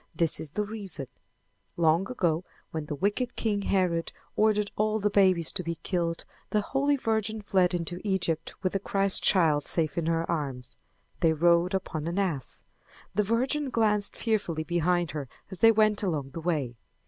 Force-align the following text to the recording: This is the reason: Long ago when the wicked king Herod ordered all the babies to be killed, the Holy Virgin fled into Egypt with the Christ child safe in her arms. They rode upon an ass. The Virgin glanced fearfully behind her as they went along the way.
This 0.15 0.39
is 0.39 0.49
the 0.49 0.65
reason: 0.65 1.05
Long 1.77 2.09
ago 2.09 2.43
when 2.71 2.87
the 2.87 2.95
wicked 2.95 3.35
king 3.35 3.61
Herod 3.61 4.11
ordered 4.35 4.71
all 4.75 4.97
the 4.97 5.11
babies 5.11 5.51
to 5.51 5.61
be 5.63 5.75
killed, 5.83 6.25
the 6.49 6.61
Holy 6.61 6.95
Virgin 6.95 7.39
fled 7.39 7.75
into 7.75 8.01
Egypt 8.03 8.55
with 8.63 8.73
the 8.73 8.79
Christ 8.79 9.23
child 9.23 9.67
safe 9.67 9.99
in 9.99 10.07
her 10.07 10.25
arms. 10.27 10.75
They 11.19 11.33
rode 11.33 11.75
upon 11.75 12.07
an 12.07 12.17
ass. 12.17 12.63
The 13.13 13.21
Virgin 13.21 13.69
glanced 13.69 14.15
fearfully 14.17 14.63
behind 14.63 15.11
her 15.11 15.29
as 15.51 15.59
they 15.59 15.71
went 15.71 16.01
along 16.01 16.31
the 16.31 16.41
way. 16.41 16.77